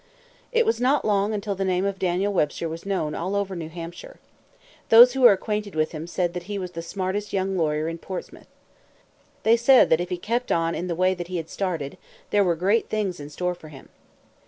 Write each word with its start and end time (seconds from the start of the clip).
It 0.51 0.65
was 0.65 0.81
not 0.81 1.05
long 1.05 1.31
until 1.31 1.53
the 1.53 1.63
name 1.63 1.85
of 1.85 1.99
Daniel 1.99 2.33
Webster 2.33 2.67
was 2.67 2.87
known 2.87 3.13
all 3.13 3.35
over 3.35 3.55
New 3.55 3.69
Hampshire. 3.69 4.17
Those 4.89 5.13
who 5.13 5.21
were 5.21 5.31
acquainted 5.31 5.75
with 5.75 5.91
him 5.91 6.07
said 6.07 6.33
that 6.33 6.41
he 6.49 6.57
was 6.57 6.71
the 6.71 6.81
smartest 6.81 7.33
young 7.33 7.55
lawyer 7.55 7.87
in 7.87 7.99
Portsmouth. 7.99 8.47
They 9.43 9.55
said 9.57 9.91
that 9.91 10.01
if 10.01 10.09
he 10.09 10.17
kept 10.17 10.51
on 10.51 10.73
in 10.73 10.87
the 10.87 10.95
way 10.95 11.13
that 11.13 11.27
he 11.27 11.37
had 11.37 11.51
started, 11.51 11.99
there 12.31 12.43
were 12.43 12.55
great 12.55 12.89
things 12.89 13.19
in 13.19 13.29
store 13.29 13.53
for 13.53 13.67
him. 13.67 13.89